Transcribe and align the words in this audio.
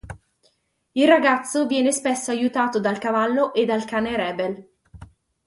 Il 0.95 1.07
ragazzo 1.07 1.67
viene 1.67 1.91
spesso 1.91 2.31
aiutato 2.31 2.79
dal 2.79 2.97
cavallo 2.97 3.53
e 3.53 3.65
dal 3.65 3.85
cane 3.85 4.17
Rebel. 4.17 4.69